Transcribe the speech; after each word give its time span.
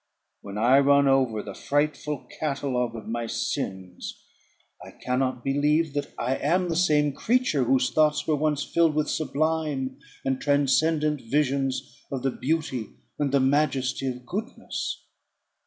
When 0.41 0.57
I 0.57 0.79
run 0.79 1.07
over 1.07 1.43
the 1.43 1.53
frightful 1.53 2.27
catalogue 2.39 2.95
of 2.95 3.07
my 3.07 3.27
sins, 3.27 4.19
I 4.83 4.89
cannot 4.89 5.43
believe 5.43 5.93
that 5.93 6.11
I 6.17 6.37
am 6.37 6.69
the 6.69 6.75
same 6.75 7.13
creature 7.13 7.65
whose 7.65 7.91
thoughts 7.91 8.25
were 8.25 8.35
once 8.35 8.63
filled 8.63 8.95
with 8.95 9.11
sublime 9.11 9.99
and 10.25 10.41
transcendent 10.41 11.21
visions 11.29 12.01
of 12.11 12.23
the 12.23 12.31
beauty 12.31 12.87
and 13.19 13.31
the 13.31 13.39
majesty 13.39 14.07
of 14.07 14.25
goodness. 14.25 15.05